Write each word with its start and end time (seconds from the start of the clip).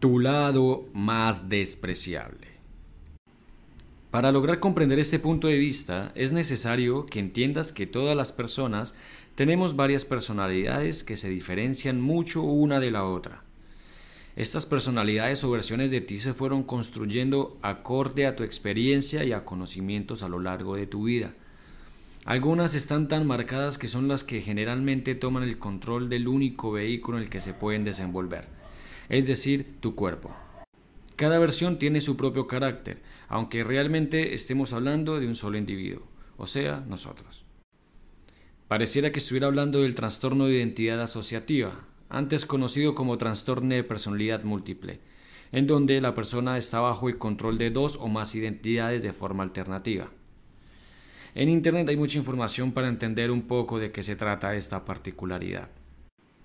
Tu 0.00 0.20
lado 0.20 0.86
más 0.94 1.48
despreciable. 1.48 2.46
Para 4.12 4.30
lograr 4.30 4.60
comprender 4.60 5.00
este 5.00 5.18
punto 5.18 5.48
de 5.48 5.58
vista 5.58 6.12
es 6.14 6.30
necesario 6.30 7.04
que 7.04 7.18
entiendas 7.18 7.72
que 7.72 7.88
todas 7.88 8.16
las 8.16 8.30
personas 8.30 8.94
tenemos 9.34 9.74
varias 9.74 10.04
personalidades 10.04 11.02
que 11.02 11.16
se 11.16 11.28
diferencian 11.28 12.00
mucho 12.00 12.42
una 12.42 12.78
de 12.78 12.92
la 12.92 13.06
otra. 13.06 13.42
Estas 14.36 14.66
personalidades 14.66 15.42
o 15.42 15.50
versiones 15.50 15.90
de 15.90 16.00
ti 16.00 16.18
se 16.18 16.32
fueron 16.32 16.62
construyendo 16.62 17.58
acorde 17.60 18.26
a 18.26 18.36
tu 18.36 18.44
experiencia 18.44 19.24
y 19.24 19.32
a 19.32 19.44
conocimientos 19.44 20.22
a 20.22 20.28
lo 20.28 20.38
largo 20.38 20.76
de 20.76 20.86
tu 20.86 21.06
vida. 21.06 21.34
Algunas 22.24 22.76
están 22.76 23.08
tan 23.08 23.26
marcadas 23.26 23.78
que 23.78 23.88
son 23.88 24.06
las 24.06 24.22
que 24.22 24.42
generalmente 24.42 25.16
toman 25.16 25.42
el 25.42 25.58
control 25.58 26.08
del 26.08 26.28
único 26.28 26.70
vehículo 26.70 27.18
en 27.18 27.24
el 27.24 27.30
que 27.30 27.40
se 27.40 27.52
pueden 27.52 27.82
desenvolver, 27.82 28.46
es 29.08 29.26
decir, 29.26 29.76
tu 29.80 29.94
cuerpo. 29.94 30.34
Cada 31.16 31.38
versión 31.38 31.78
tiene 31.78 32.00
su 32.00 32.16
propio 32.16 32.46
carácter, 32.46 33.02
aunque 33.28 33.64
realmente 33.64 34.34
estemos 34.34 34.72
hablando 34.72 35.18
de 35.18 35.26
un 35.26 35.34
solo 35.34 35.58
individuo, 35.58 36.06
o 36.36 36.46
sea, 36.46 36.84
nosotros. 36.86 37.44
Pareciera 38.68 39.10
que 39.10 39.18
estuviera 39.18 39.46
hablando 39.46 39.80
del 39.80 39.94
trastorno 39.94 40.46
de 40.46 40.56
identidad 40.56 41.00
asociativa, 41.00 41.84
antes 42.08 42.46
conocido 42.46 42.94
como 42.94 43.18
trastorno 43.18 43.74
de 43.74 43.82
personalidad 43.82 44.44
múltiple, 44.44 45.00
en 45.52 45.66
donde 45.66 46.00
la 46.00 46.14
persona 46.14 46.58
está 46.58 46.80
bajo 46.80 47.08
el 47.08 47.18
control 47.18 47.58
de 47.58 47.70
dos 47.70 47.96
o 47.96 48.08
más 48.08 48.34
identidades 48.34 49.02
de 49.02 49.12
forma 49.12 49.42
alternativa. 49.42 50.10
En 51.34 51.48
Internet 51.48 51.88
hay 51.88 51.96
mucha 51.96 52.18
información 52.18 52.72
para 52.72 52.88
entender 52.88 53.30
un 53.30 53.42
poco 53.42 53.78
de 53.78 53.90
qué 53.90 54.02
se 54.02 54.16
trata 54.16 54.54
esta 54.54 54.84
particularidad. 54.84 55.68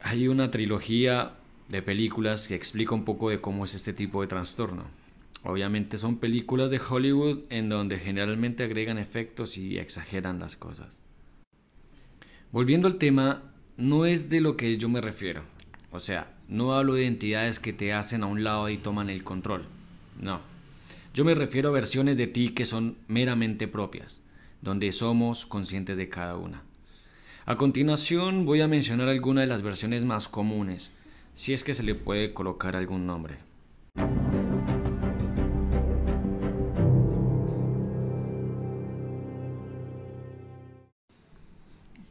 Hay 0.00 0.28
una 0.28 0.50
trilogía 0.50 1.36
de 1.68 1.82
películas 1.82 2.48
que 2.48 2.54
explica 2.54 2.94
un 2.94 3.04
poco 3.04 3.30
de 3.30 3.40
cómo 3.40 3.64
es 3.64 3.74
este 3.74 3.92
tipo 3.92 4.20
de 4.20 4.28
trastorno. 4.28 4.84
Obviamente 5.42 5.98
son 5.98 6.18
películas 6.18 6.70
de 6.70 6.80
Hollywood 6.80 7.40
en 7.50 7.68
donde 7.68 7.98
generalmente 7.98 8.64
agregan 8.64 8.98
efectos 8.98 9.58
y 9.58 9.78
exageran 9.78 10.38
las 10.38 10.56
cosas. 10.56 11.00
Volviendo 12.52 12.86
al 12.86 12.96
tema, 12.96 13.42
no 13.76 14.06
es 14.06 14.30
de 14.30 14.40
lo 14.40 14.56
que 14.56 14.76
yo 14.78 14.88
me 14.88 15.00
refiero. 15.00 15.42
O 15.90 15.98
sea, 15.98 16.32
no 16.48 16.74
hablo 16.74 16.94
de 16.94 17.06
entidades 17.06 17.58
que 17.58 17.72
te 17.72 17.92
hacen 17.92 18.22
a 18.22 18.26
un 18.26 18.44
lado 18.44 18.68
y 18.68 18.78
toman 18.78 19.10
el 19.10 19.24
control. 19.24 19.66
No. 20.20 20.40
Yo 21.12 21.24
me 21.24 21.34
refiero 21.34 21.68
a 21.68 21.72
versiones 21.72 22.16
de 22.16 22.26
ti 22.26 22.50
que 22.50 22.64
son 22.64 22.96
meramente 23.08 23.68
propias 23.68 24.24
donde 24.64 24.90
somos 24.92 25.44
conscientes 25.44 25.98
de 25.98 26.08
cada 26.08 26.36
una. 26.36 26.62
A 27.44 27.56
continuación 27.56 28.46
voy 28.46 28.62
a 28.62 28.68
mencionar 28.68 29.08
algunas 29.08 29.42
de 29.42 29.48
las 29.48 29.60
versiones 29.60 30.04
más 30.04 30.26
comunes, 30.26 30.94
si 31.34 31.52
es 31.52 31.64
que 31.64 31.74
se 31.74 31.82
le 31.82 31.94
puede 31.94 32.32
colocar 32.32 32.76
algún 32.76 33.06
nombre. 33.06 33.38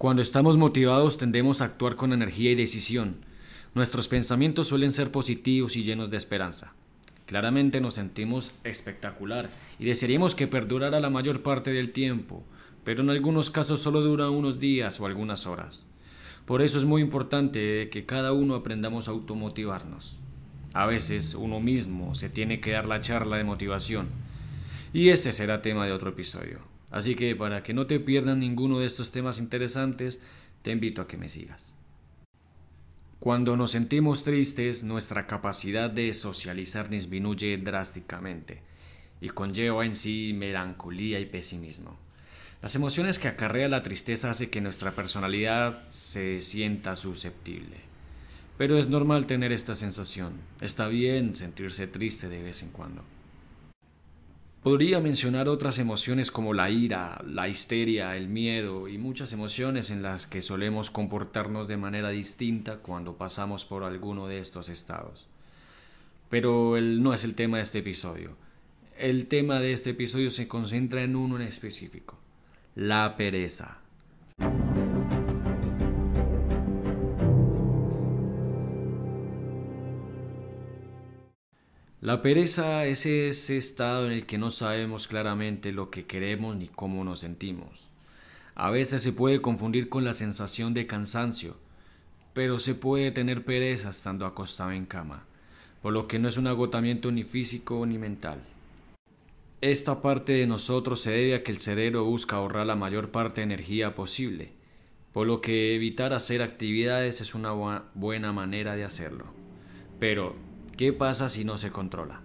Cuando 0.00 0.22
estamos 0.22 0.56
motivados 0.56 1.18
tendemos 1.18 1.60
a 1.60 1.66
actuar 1.66 1.94
con 1.96 2.14
energía 2.14 2.52
y 2.52 2.54
decisión. 2.54 3.16
Nuestros 3.74 4.08
pensamientos 4.08 4.68
suelen 4.68 4.92
ser 4.92 5.12
positivos 5.12 5.76
y 5.76 5.84
llenos 5.84 6.10
de 6.10 6.16
esperanza. 6.16 6.72
Claramente 7.26 7.82
nos 7.82 7.94
sentimos 7.94 8.52
espectacular 8.64 9.50
y 9.78 9.84
desearíamos 9.84 10.34
que 10.34 10.46
perdurara 10.46 11.00
la 11.00 11.10
mayor 11.10 11.42
parte 11.42 11.70
del 11.70 11.92
tiempo, 11.92 12.42
pero 12.82 13.02
en 13.02 13.10
algunos 13.10 13.50
casos 13.50 13.82
solo 13.82 14.00
dura 14.00 14.30
unos 14.30 14.58
días 14.58 14.98
o 15.00 15.06
algunas 15.06 15.46
horas. 15.46 15.86
Por 16.50 16.62
eso 16.62 16.78
es 16.78 16.84
muy 16.84 17.00
importante 17.00 17.88
que 17.90 18.06
cada 18.06 18.32
uno 18.32 18.56
aprendamos 18.56 19.06
a 19.06 19.12
automotivarnos. 19.12 20.18
A 20.72 20.84
veces 20.84 21.36
uno 21.36 21.60
mismo 21.60 22.16
se 22.16 22.28
tiene 22.28 22.60
que 22.60 22.72
dar 22.72 22.86
la 22.86 23.00
charla 23.00 23.36
de 23.36 23.44
motivación. 23.44 24.08
Y 24.92 25.10
ese 25.10 25.30
será 25.30 25.62
tema 25.62 25.86
de 25.86 25.92
otro 25.92 26.10
episodio. 26.10 26.58
Así 26.90 27.14
que 27.14 27.36
para 27.36 27.62
que 27.62 27.72
no 27.72 27.86
te 27.86 28.00
pierdas 28.00 28.36
ninguno 28.36 28.80
de 28.80 28.86
estos 28.86 29.12
temas 29.12 29.38
interesantes, 29.38 30.20
te 30.62 30.72
invito 30.72 31.02
a 31.02 31.06
que 31.06 31.16
me 31.16 31.28
sigas. 31.28 31.72
Cuando 33.20 33.56
nos 33.56 33.70
sentimos 33.70 34.24
tristes, 34.24 34.82
nuestra 34.82 35.28
capacidad 35.28 35.88
de 35.88 36.12
socializar 36.12 36.88
disminuye 36.88 37.58
drásticamente 37.58 38.60
y 39.20 39.28
conlleva 39.28 39.86
en 39.86 39.94
sí 39.94 40.32
melancolía 40.36 41.20
y 41.20 41.26
pesimismo. 41.26 41.96
Las 42.62 42.74
emociones 42.74 43.18
que 43.18 43.28
acarrea 43.28 43.68
la 43.68 43.82
tristeza 43.82 44.30
hace 44.30 44.50
que 44.50 44.60
nuestra 44.60 44.90
personalidad 44.90 45.86
se 45.88 46.42
sienta 46.42 46.94
susceptible. 46.94 47.78
Pero 48.58 48.76
es 48.76 48.88
normal 48.88 49.24
tener 49.24 49.50
esta 49.50 49.74
sensación. 49.74 50.34
Está 50.60 50.86
bien 50.88 51.34
sentirse 51.34 51.86
triste 51.86 52.28
de 52.28 52.42
vez 52.42 52.62
en 52.62 52.68
cuando. 52.68 53.02
Podría 54.62 55.00
mencionar 55.00 55.48
otras 55.48 55.78
emociones 55.78 56.30
como 56.30 56.52
la 56.52 56.68
ira, 56.68 57.24
la 57.26 57.48
histeria, 57.48 58.14
el 58.14 58.28
miedo 58.28 58.88
y 58.88 58.98
muchas 58.98 59.32
emociones 59.32 59.88
en 59.88 60.02
las 60.02 60.26
que 60.26 60.42
solemos 60.42 60.90
comportarnos 60.90 61.66
de 61.66 61.78
manera 61.78 62.10
distinta 62.10 62.76
cuando 62.76 63.16
pasamos 63.16 63.64
por 63.64 63.84
alguno 63.84 64.26
de 64.26 64.38
estos 64.38 64.68
estados. 64.68 65.28
Pero 66.28 66.78
no 66.78 67.14
es 67.14 67.24
el 67.24 67.34
tema 67.34 67.56
de 67.56 67.62
este 67.62 67.78
episodio. 67.78 68.36
El 68.98 69.28
tema 69.28 69.60
de 69.60 69.72
este 69.72 69.90
episodio 69.90 70.30
se 70.30 70.46
concentra 70.46 71.02
en 71.02 71.16
uno 71.16 71.36
en 71.36 71.42
específico, 71.48 72.18
la 72.80 73.14
pereza. 73.14 73.76
La 82.00 82.22
pereza 82.22 82.86
es 82.86 83.04
ese 83.04 83.58
estado 83.58 84.06
en 84.06 84.12
el 84.12 84.24
que 84.24 84.38
no 84.38 84.50
sabemos 84.50 85.08
claramente 85.08 85.72
lo 85.72 85.90
que 85.90 86.06
queremos 86.06 86.56
ni 86.56 86.68
cómo 86.68 87.04
nos 87.04 87.20
sentimos. 87.20 87.90
A 88.54 88.70
veces 88.70 89.02
se 89.02 89.12
puede 89.12 89.42
confundir 89.42 89.90
con 89.90 90.04
la 90.04 90.14
sensación 90.14 90.72
de 90.72 90.86
cansancio, 90.86 91.58
pero 92.32 92.58
se 92.58 92.74
puede 92.74 93.10
tener 93.10 93.44
pereza 93.44 93.90
estando 93.90 94.24
acostado 94.24 94.72
en 94.72 94.86
cama, 94.86 95.24
por 95.82 95.92
lo 95.92 96.08
que 96.08 96.18
no 96.18 96.28
es 96.28 96.38
un 96.38 96.46
agotamiento 96.46 97.12
ni 97.12 97.24
físico 97.24 97.84
ni 97.84 97.98
mental. 97.98 98.40
Esta 99.60 100.02
parte 100.02 100.32
de 100.32 100.46
nosotros 100.46 101.00
se 101.00 101.10
debe 101.10 101.34
a 101.34 101.42
que 101.42 101.52
el 101.52 101.58
cerebro 101.58 102.04
busca 102.04 102.36
ahorrar 102.36 102.66
la 102.66 102.76
mayor 102.76 103.10
parte 103.10 103.40
de 103.40 103.46
energía 103.46 103.94
posible, 103.94 104.52
por 105.12 105.26
lo 105.26 105.40
que 105.40 105.74
evitar 105.74 106.12
hacer 106.12 106.42
actividades 106.42 107.20
es 107.20 107.34
una 107.34 107.52
buena 107.94 108.32
manera 108.32 108.76
de 108.76 108.84
hacerlo. 108.84 109.26
Pero 109.98 110.34
¿Qué 110.80 110.94
pasa 110.94 111.28
si 111.28 111.44
no 111.44 111.58
se 111.58 111.70
controla? 111.70 112.22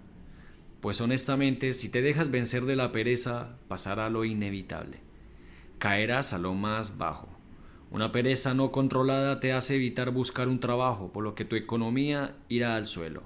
Pues 0.80 1.02
honestamente, 1.02 1.74
si 1.74 1.90
te 1.90 2.00
dejas 2.00 2.30
vencer 2.30 2.64
de 2.64 2.74
la 2.74 2.90
pereza, 2.90 3.58
pasará 3.68 4.08
lo 4.08 4.24
inevitable. 4.24 5.00
Caerás 5.78 6.32
a 6.32 6.38
lo 6.38 6.54
más 6.54 6.96
bajo. 6.96 7.28
Una 7.90 8.12
pereza 8.12 8.54
no 8.54 8.72
controlada 8.72 9.40
te 9.40 9.52
hace 9.52 9.74
evitar 9.74 10.10
buscar 10.10 10.48
un 10.48 10.58
trabajo, 10.58 11.12
por 11.12 11.22
lo 11.22 11.34
que 11.34 11.44
tu 11.44 11.54
economía 11.54 12.34
irá 12.48 12.76
al 12.76 12.86
suelo. 12.86 13.24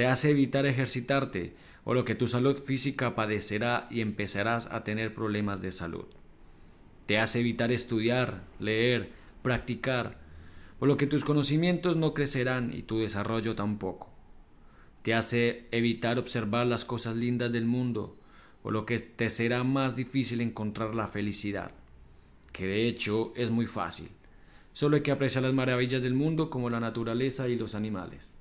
Te 0.00 0.06
hace 0.06 0.30
evitar 0.30 0.64
ejercitarte, 0.64 1.52
por 1.84 1.94
lo 1.94 2.06
que 2.06 2.14
tu 2.14 2.26
salud 2.26 2.56
física 2.56 3.14
padecerá 3.14 3.86
y 3.90 4.00
empezarás 4.00 4.64
a 4.72 4.82
tener 4.82 5.12
problemas 5.14 5.60
de 5.60 5.72
salud. 5.72 6.06
Te 7.04 7.18
hace 7.18 7.40
evitar 7.40 7.70
estudiar, 7.70 8.44
leer, 8.58 9.10
practicar, 9.42 10.16
por 10.78 10.88
lo 10.88 10.96
que 10.96 11.06
tus 11.06 11.22
conocimientos 11.22 11.96
no 11.96 12.14
crecerán 12.14 12.72
y 12.72 12.80
tu 12.80 13.00
desarrollo 13.00 13.54
tampoco 13.54 14.10
te 15.02 15.12
hace 15.12 15.68
evitar 15.70 16.18
observar 16.18 16.66
las 16.66 16.86
cosas 16.86 17.14
lindas 17.14 17.52
del 17.52 17.66
mundo, 17.66 18.16
por 18.62 18.72
lo 18.72 18.86
que 18.86 19.00
te 19.00 19.28
será 19.28 19.64
más 19.64 19.96
difícil 19.96 20.40
encontrar 20.40 20.94
la 20.94 21.08
felicidad, 21.08 21.72
que 22.52 22.66
de 22.66 22.88
hecho 22.88 23.34
es 23.36 23.50
muy 23.50 23.66
fácil. 23.66 24.08
Solo 24.72 24.96
hay 24.96 25.02
que 25.02 25.12
apreciar 25.12 25.44
las 25.44 25.52
maravillas 25.52 26.02
del 26.02 26.14
mundo 26.14 26.48
como 26.48 26.70
la 26.70 26.80
naturaleza 26.80 27.48
y 27.48 27.56
los 27.56 27.74
animales. 27.74 28.32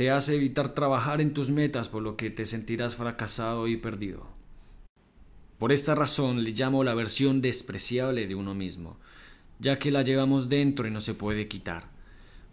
Te 0.00 0.10
hace 0.10 0.34
evitar 0.34 0.72
trabajar 0.72 1.20
en 1.20 1.34
tus 1.34 1.50
metas, 1.50 1.90
por 1.90 2.02
lo 2.02 2.16
que 2.16 2.30
te 2.30 2.46
sentirás 2.46 2.96
fracasado 2.96 3.68
y 3.68 3.76
perdido. 3.76 4.26
Por 5.58 5.72
esta 5.72 5.94
razón 5.94 6.42
le 6.42 6.52
llamo 6.52 6.84
la 6.84 6.94
versión 6.94 7.42
despreciable 7.42 8.26
de 8.26 8.34
uno 8.34 8.54
mismo, 8.54 8.96
ya 9.58 9.78
que 9.78 9.90
la 9.90 10.00
llevamos 10.00 10.48
dentro 10.48 10.88
y 10.88 10.90
no 10.90 11.02
se 11.02 11.12
puede 11.12 11.48
quitar, 11.48 11.84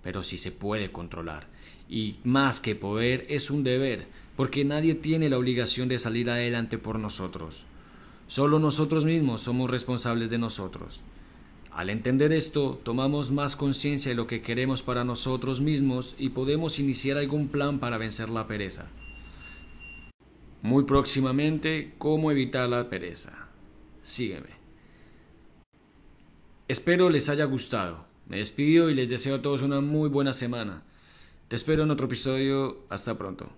pero 0.03 0.23
sí 0.23 0.37
se 0.37 0.51
puede 0.51 0.91
controlar 0.91 1.47
y 1.87 2.17
más 2.25 2.59
que 2.59 2.75
poder 2.75 3.25
es 3.29 3.49
un 3.49 3.63
deber, 3.63 4.07
porque 4.35 4.65
nadie 4.65 4.95
tiene 4.95 5.29
la 5.29 5.37
obligación 5.37 5.87
de 5.87 5.99
salir 5.99 6.29
adelante 6.29 6.77
por 6.77 6.99
nosotros. 6.99 7.65
Solo 8.27 8.59
nosotros 8.59 9.05
mismos 9.05 9.39
somos 9.39 9.71
responsables 9.71 10.29
de 10.29 10.37
nosotros. 10.37 11.01
Al 11.77 11.91
entender 11.91 12.33
esto, 12.33 12.81
tomamos 12.83 13.31
más 13.31 13.55
conciencia 13.55 14.09
de 14.09 14.15
lo 14.15 14.25
que 14.25 14.41
queremos 14.41 14.81
para 14.81 15.03
nosotros 15.03 15.61
mismos 15.61 16.15
y 16.17 16.29
podemos 16.29 16.79
iniciar 16.79 17.17
algún 17.17 17.49
plan 17.49 17.77
para 17.77 17.99
vencer 17.99 18.29
la 18.29 18.47
pereza. 18.47 18.87
Muy 20.63 20.85
próximamente, 20.85 21.93
¿cómo 21.99 22.31
evitar 22.31 22.67
la 22.67 22.89
pereza? 22.89 23.47
Sígueme. 24.01 24.49
Espero 26.67 27.11
les 27.11 27.29
haya 27.29 27.45
gustado. 27.45 28.07
Me 28.27 28.37
despido 28.37 28.89
y 28.89 28.95
les 28.95 29.07
deseo 29.07 29.35
a 29.35 29.41
todos 29.43 29.61
una 29.61 29.79
muy 29.79 30.09
buena 30.09 30.33
semana. 30.33 30.81
Te 31.47 31.55
espero 31.55 31.83
en 31.83 31.91
otro 31.91 32.07
episodio. 32.07 32.79
Hasta 32.89 33.19
pronto. 33.19 33.51